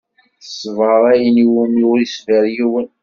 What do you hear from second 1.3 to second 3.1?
i wumi ur yeṣbir yiwen.